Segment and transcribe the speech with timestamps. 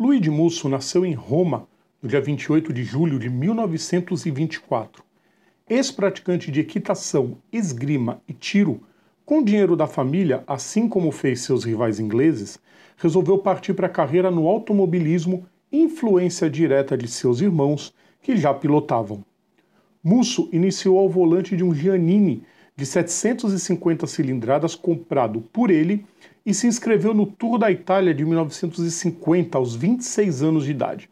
[0.00, 1.68] Luigi Musso nasceu em Roma
[2.02, 5.04] no dia 28 de julho de 1924.
[5.68, 8.80] Ex-praticante de equitação, esgrima e tiro,
[9.26, 12.58] com dinheiro da família, assim como fez seus rivais ingleses,
[12.96, 17.92] resolveu partir para a carreira no automobilismo, influência direta de seus irmãos,
[18.22, 19.22] que já pilotavam.
[20.02, 22.42] Musso iniciou ao volante de um Giannini
[22.80, 26.06] de 750 cilindradas comprado por ele
[26.46, 31.10] e se inscreveu no Tour da Itália de 1950 aos 26 anos de idade.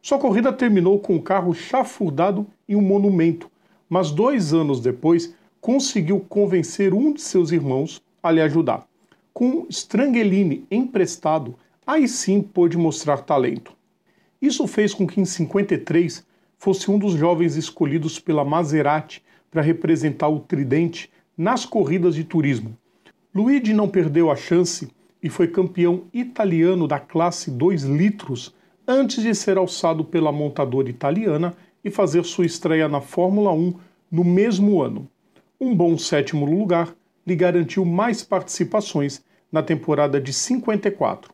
[0.00, 3.50] Sua corrida terminou com o carro chafurdado em um monumento,
[3.90, 8.86] mas dois anos depois conseguiu convencer um de seus irmãos a lhe ajudar.
[9.34, 13.72] Com Strangelini emprestado, aí sim pôde mostrar talento.
[14.40, 16.24] Isso fez com que em 53
[16.56, 19.20] fosse um dos jovens escolhidos pela Maserati
[19.50, 22.76] para representar o Tridente nas corridas de turismo.
[23.34, 24.90] Luigi não perdeu a chance
[25.22, 28.54] e foi campeão italiano da classe 2 litros
[28.86, 33.74] antes de ser alçado pela montadora italiana e fazer sua estreia na Fórmula 1
[34.10, 35.08] no mesmo ano.
[35.60, 36.94] Um bom sétimo lugar
[37.26, 41.32] lhe garantiu mais participações na temporada de 54.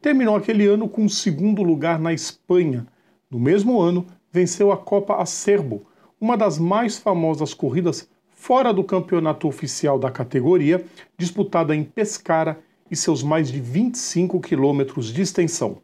[0.00, 2.86] Terminou aquele ano com o segundo lugar na Espanha.
[3.30, 5.86] No mesmo ano, venceu a Copa Acerbo,
[6.20, 10.84] uma das mais famosas corridas fora do campeonato oficial da categoria,
[11.16, 12.58] disputada em Pescara
[12.90, 15.78] e seus mais de 25 quilômetros de extensão.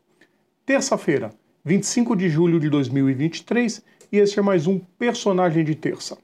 [0.65, 1.33] Terça-feira,
[1.65, 6.19] 25 de julho de 2023, e este é mais um Personagem de Terça.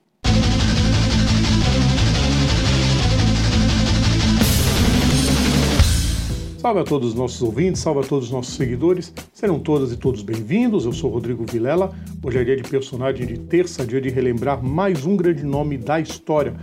[6.62, 9.12] Salve a todos os nossos ouvintes, salve a todos os nossos seguidores.
[9.32, 10.84] Serão todas e todos bem-vindos.
[10.84, 11.92] Eu sou Rodrigo Vilela.
[12.22, 15.98] Hoje é dia de personagem de terça, dia de relembrar mais um grande nome da
[15.98, 16.54] história.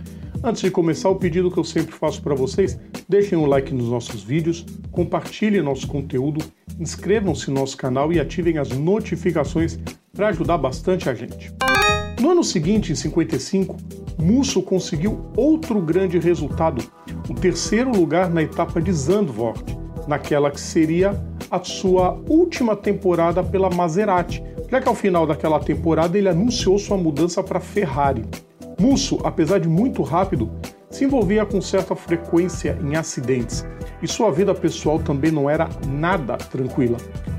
[0.42, 3.90] Antes de começar, o pedido que eu sempre faço para vocês: deixem um like nos
[3.90, 6.42] nossos vídeos, compartilhem nosso conteúdo,
[6.78, 9.78] inscrevam-se no nosso canal e ativem as notificações
[10.14, 11.52] para ajudar bastante a gente.
[12.18, 13.76] No ano seguinte, em 55,
[14.18, 16.82] Musso conseguiu outro grande resultado,
[17.28, 19.79] o terceiro lugar na etapa de Zandvoort,
[20.10, 21.14] naquela que seria
[21.48, 26.96] a sua última temporada pela Maserati, já que ao final daquela temporada ele anunciou sua
[26.96, 28.24] mudança para Ferrari.
[28.76, 30.50] Musso, apesar de muito rápido,
[30.90, 33.64] se envolvia com certa frequência em acidentes
[34.02, 36.96] e sua vida pessoal também não era nada tranquila.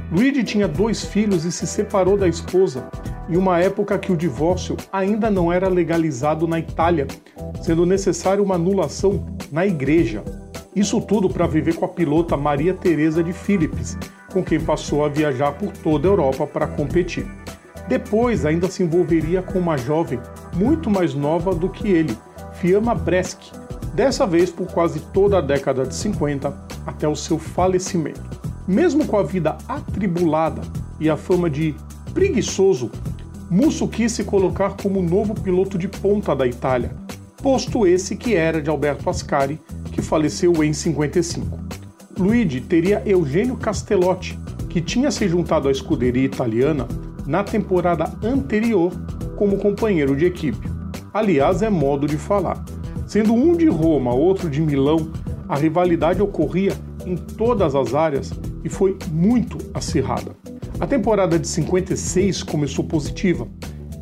[0.10, 2.88] Luigi tinha dois filhos e se separou da esposa
[3.30, 7.08] em uma época que o divórcio ainda não era legalizado na Itália,
[7.62, 10.24] sendo necessária uma anulação na igreja.
[10.76, 13.98] Isso tudo para viver com a pilota Maria Teresa de Philips,
[14.32, 17.28] com quem passou a viajar por toda a Europa para competir.
[17.90, 20.20] Depois ainda se envolveria com uma jovem
[20.54, 22.18] muito mais nova do que ele,
[22.54, 23.52] Fiamma Breschi,
[23.94, 28.22] dessa vez por quase toda a década de 50 até o seu falecimento.
[28.66, 30.62] Mesmo com a vida atribulada
[31.02, 31.76] e a fama de
[32.14, 32.90] preguiçoso,
[33.50, 36.96] Musso quis se colocar como novo piloto de ponta da Itália,
[37.44, 39.60] posto esse que era de Alberto Ascari,
[39.92, 41.60] que faleceu em 55.
[42.18, 44.38] Luigi teria Eugênio Castellotti,
[44.70, 46.88] que tinha se juntado à escuderia italiana
[47.26, 48.92] na temporada anterior
[49.36, 50.70] como companheiro de equipe.
[51.14, 52.64] Aliás, é modo de falar.
[53.06, 55.12] Sendo um de Roma, outro de Milão,
[55.50, 56.74] a rivalidade ocorria
[57.06, 58.32] em todas as áreas
[58.64, 60.36] e foi muito acirrada.
[60.80, 63.48] A temporada de 56 começou positiva.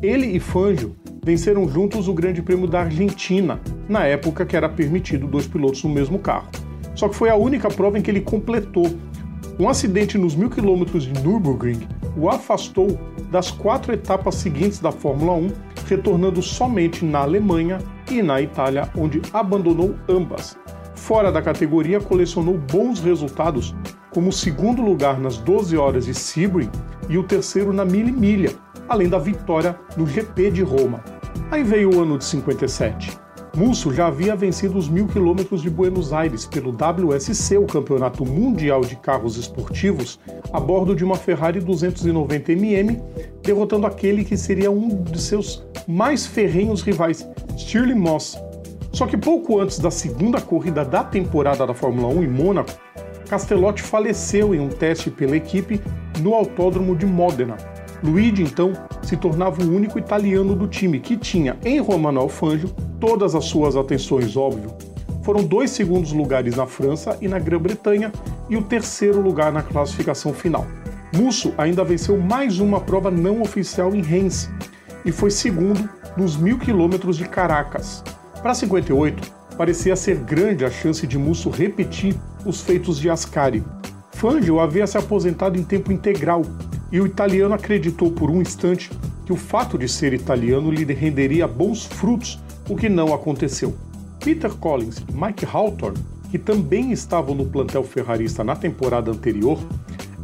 [0.02, 5.26] Ele e Fangio venceram juntos o Grande Prêmio da Argentina, na época que era permitido
[5.26, 6.48] dois pilotos no mesmo carro.
[6.94, 8.86] Só que foi a única prova em que ele completou.
[9.58, 11.80] Um acidente nos mil quilômetros de Nürburgring
[12.16, 12.98] o afastou
[13.30, 15.48] das quatro etapas seguintes da Fórmula 1,
[15.86, 20.56] retornando somente na Alemanha e na Itália, onde abandonou ambas.
[20.94, 23.74] Fora da categoria, colecionou bons resultados,
[24.10, 26.70] como o segundo lugar nas 12 horas de Sebring
[27.08, 28.52] e o terceiro na Mille Milha,
[28.88, 31.02] além da vitória no GP de Roma.
[31.50, 33.29] Aí veio o ano de 57.
[33.56, 38.82] Musso já havia vencido os mil quilômetros de Buenos Aires pelo WSC, o Campeonato Mundial
[38.82, 40.20] de Carros Esportivos,
[40.52, 43.02] a bordo de uma Ferrari 290mm,
[43.42, 48.38] derrotando aquele que seria um de seus mais ferrenhos rivais, Stirling Moss.
[48.92, 52.72] Só que pouco antes da segunda corrida da temporada da Fórmula 1 em Mônaco,
[53.28, 55.80] Castellotti faleceu em um teste pela equipe
[56.20, 57.56] no Autódromo de Modena,
[58.02, 58.72] Luigi, então,
[59.02, 62.70] se tornava o único italiano do time que tinha em Romano Alfangio
[63.00, 64.72] todas as suas atenções, óbvio.
[65.22, 68.12] Foram dois segundos lugares na França e na Grã-Bretanha
[68.48, 70.66] e o terceiro lugar na classificação final.
[71.12, 74.48] Musso ainda venceu mais uma prova não oficial em Reims
[75.04, 78.04] e foi segundo nos mil quilômetros de Caracas.
[78.42, 82.14] Para 58, parecia ser grande a chance de Musso repetir
[82.44, 83.64] os feitos de Ascari,
[84.20, 86.42] Fangio havia se aposentado em tempo integral
[86.92, 88.90] e o italiano acreditou por um instante
[89.24, 92.38] que o fato de ser italiano lhe renderia bons frutos,
[92.70, 93.74] o que não aconteceu.
[94.20, 95.98] Peter Collins e Mike Hawthorne,
[96.30, 99.58] que também estavam no plantel ferrarista na temporada anterior,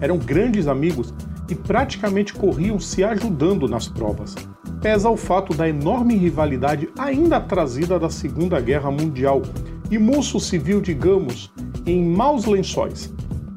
[0.00, 1.12] eram grandes amigos
[1.48, 4.37] e praticamente corriam se ajudando nas provas.
[4.81, 9.43] Pesa o fato da enorme rivalidade ainda trazida da Segunda Guerra Mundial
[9.90, 11.52] e Musso se viu, digamos,
[11.84, 13.12] em maus lençóis.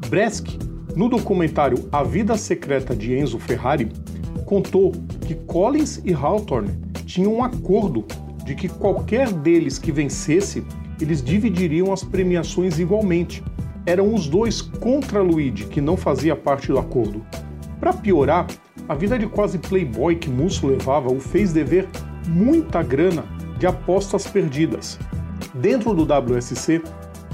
[0.09, 0.47] Bresk,
[0.95, 3.91] no documentário A Vida Secreta de Enzo Ferrari,
[4.45, 4.93] contou
[5.27, 6.71] que Collins e Hawthorne
[7.05, 8.05] tinham um acordo
[8.49, 10.65] de que qualquer deles que vencesse,
[10.99, 13.43] eles dividiriam as premiações igualmente.
[13.85, 17.23] Eram os dois contra Luigi, que não fazia parte do acordo.
[17.79, 18.47] Para piorar,
[18.87, 21.87] a vida de quase playboy que Musso levava o fez dever
[22.27, 23.23] muita grana
[23.59, 24.97] de apostas perdidas.
[25.53, 26.81] Dentro do WSC,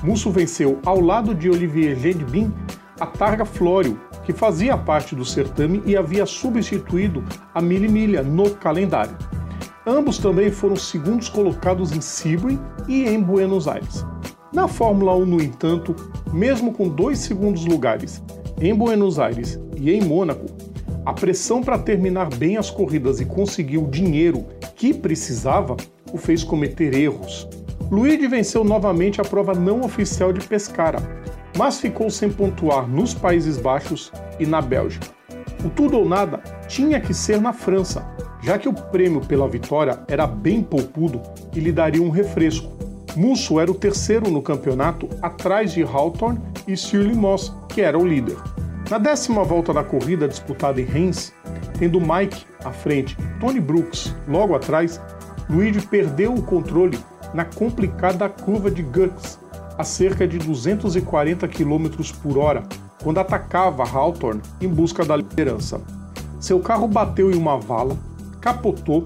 [0.03, 2.51] Musso venceu ao lado de Olivier Gedbin
[2.99, 7.23] a Targa Florio, que fazia parte do certame e havia substituído
[7.53, 9.15] a Mille Milha no calendário.
[9.87, 14.03] Ambos também foram segundos colocados em Sebring e em Buenos Aires.
[14.51, 15.95] Na Fórmula 1, no entanto,
[16.33, 18.23] mesmo com dois segundos lugares
[18.59, 20.45] em Buenos Aires e em Mônaco,
[21.05, 24.45] a pressão para terminar bem as corridas e conseguir o dinheiro
[24.75, 25.77] que precisava
[26.11, 27.47] o fez cometer erros.
[27.91, 30.97] Luigi venceu novamente a prova não oficial de Pescara,
[31.55, 35.07] mas ficou sem pontuar nos Países Baixos e na Bélgica.
[35.63, 38.14] O tudo ou nada tinha que ser na França,
[38.45, 41.19] já que o prêmio pela vitória era bem poupudo
[41.55, 42.69] e lhe daria um refresco.
[43.15, 48.05] Musso era o terceiro no campeonato, atrás de Hawthorne e Shirley Moss, que era o
[48.05, 48.37] líder.
[48.87, 51.33] Na décima volta da corrida disputada em Reims,
[51.79, 55.01] tendo Mike à frente e Tony Brooks logo atrás,
[55.49, 56.99] Luigi perdeu o controle
[57.33, 59.39] na complicada curva de Gux,
[59.75, 61.87] a cerca de 240 km
[62.21, 62.63] por hora,
[63.01, 65.81] quando atacava Hawthorne em busca da liderança.
[66.39, 67.97] Seu carro bateu em uma vala,
[68.45, 69.03] capotou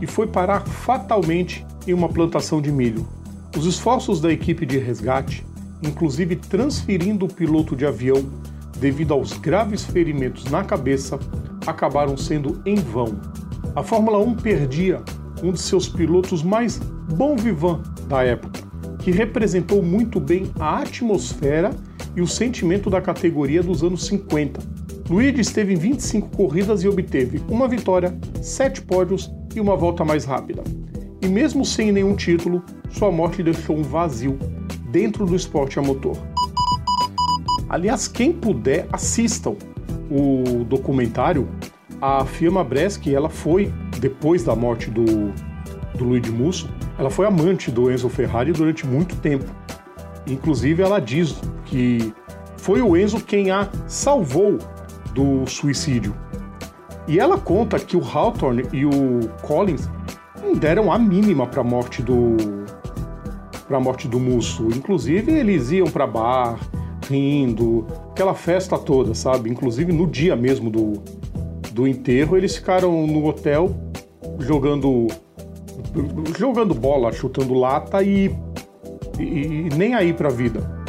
[0.00, 3.06] e foi parar fatalmente em uma plantação de milho.
[3.56, 5.46] Os esforços da equipe de resgate,
[5.80, 8.28] inclusive transferindo o piloto de avião
[8.80, 11.20] devido aos graves ferimentos na cabeça,
[11.64, 13.20] acabaram sendo em vão.
[13.76, 15.00] A Fórmula 1 perdia
[15.40, 16.78] um de seus pilotos mais
[17.14, 18.60] bom vivant da época,
[18.98, 21.70] que representou muito bem a atmosfera
[22.16, 24.79] e o sentimento da categoria dos anos 50.
[25.10, 30.24] Luigi esteve em 25 corridas e obteve uma vitória, sete pódios e uma volta mais
[30.24, 30.62] rápida.
[31.20, 34.38] E mesmo sem nenhum título, sua morte deixou um vazio
[34.88, 36.16] dentro do esporte a motor.
[37.68, 39.56] Aliás, quem puder, assistam
[40.08, 41.48] o documentário.
[42.00, 45.32] A firma Bresk, ela foi, depois da morte do,
[45.98, 49.50] do Luigi Musso, ela foi amante do Enzo Ferrari durante muito tempo.
[50.24, 52.14] Inclusive, ela diz que
[52.58, 54.56] foi o Enzo quem a salvou
[55.12, 56.14] do suicídio.
[57.06, 59.88] E ela conta que o Hawthorne e o Collins
[60.42, 62.36] não deram a mínima para a morte do
[63.66, 64.66] para a morte do Musso.
[64.68, 66.58] Inclusive, eles iam para bar,
[67.08, 69.48] rindo, aquela festa toda, sabe?
[69.48, 70.94] Inclusive no dia mesmo do,
[71.72, 73.70] do enterro, eles ficaram no hotel
[74.40, 75.06] jogando
[76.38, 78.30] jogando bola, chutando lata e,
[79.18, 80.84] e, e nem aí para a vida.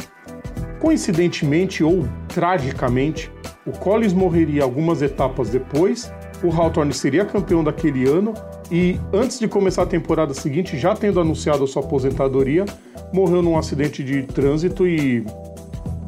[0.80, 3.30] Coincidentemente ou tragicamente,
[3.66, 6.12] o Collins morreria algumas etapas depois,
[6.42, 8.34] o Hawthorne seria campeão daquele ano
[8.70, 12.64] e antes de começar a temporada seguinte, já tendo anunciado a sua aposentadoria,
[13.12, 15.24] morreu num acidente de trânsito e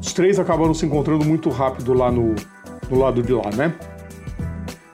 [0.01, 2.35] os três acabaram se encontrando muito rápido lá no,
[2.91, 3.75] no lado de lá, né?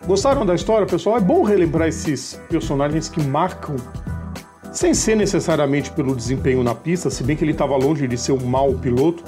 [0.06, 1.16] Gostaram da história, pessoal?
[1.16, 3.76] É bom relembrar esses personagens que marcam,
[4.72, 8.32] sem ser necessariamente pelo desempenho na pista, se bem que ele estava longe de ser
[8.32, 9.22] um mau piloto,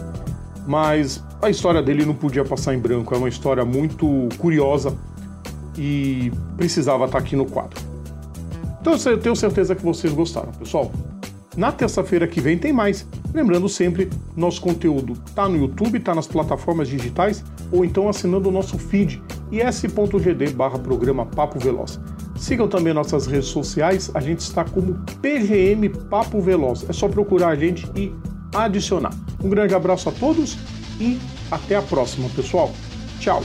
[0.67, 3.15] mas a história dele não podia passar em branco.
[3.15, 4.97] É uma história muito curiosa
[5.77, 7.81] e precisava estar aqui no quadro.
[8.81, 10.91] Então eu tenho certeza que vocês gostaram, pessoal.
[11.57, 13.07] Na terça-feira que vem tem mais.
[13.35, 18.53] Lembrando sempre, nosso conteúdo está no YouTube, está nas plataformas digitais ou então assinando o
[18.53, 22.01] nosso feed is.gd barra programa Papo Veloz.
[22.37, 26.85] Sigam também nossas redes sociais, a gente está como PGM Papo Veloz.
[26.89, 28.13] É só procurar a gente e
[28.55, 29.13] adicionar.
[29.43, 30.57] Um grande abraço a todos
[31.01, 31.19] e
[31.51, 32.73] até a próxima, pessoal.
[33.21, 33.43] Tchau!